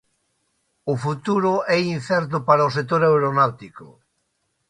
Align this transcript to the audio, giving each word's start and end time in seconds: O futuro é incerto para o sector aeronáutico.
O 0.91 0.93
futuro 1.03 1.53
é 1.75 1.77
incerto 1.97 2.37
para 2.47 2.67
o 2.69 2.73
sector 2.77 3.01
aeronáutico. 3.03 3.87